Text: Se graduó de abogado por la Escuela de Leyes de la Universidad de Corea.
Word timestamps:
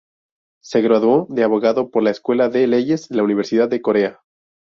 Se 0.63 0.81
graduó 0.81 1.27
de 1.29 1.43
abogado 1.43 1.91
por 1.91 2.01
la 2.01 2.09
Escuela 2.09 2.49
de 2.49 2.65
Leyes 2.65 3.07
de 3.09 3.17
la 3.17 3.21
Universidad 3.23 3.69
de 3.69 3.83
Corea. 3.83 4.19